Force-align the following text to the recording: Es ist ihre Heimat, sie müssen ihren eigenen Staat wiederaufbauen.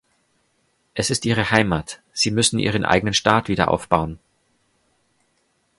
Es 0.95 1.11
ist 1.11 1.25
ihre 1.27 1.51
Heimat, 1.51 2.01
sie 2.11 2.31
müssen 2.31 2.57
ihren 2.57 2.85
eigenen 2.85 3.13
Staat 3.13 3.49
wiederaufbauen. 3.49 4.17